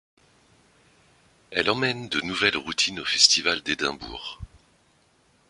[1.51, 4.41] Elle emmène de nouvelles routines au Festival d’Édimbourg.